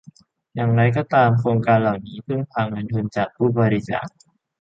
[0.55, 4.05] อย่างไรก็ตามโครงการเหล่านี้พึ่งพาเงินทุนจากผู้บริจาค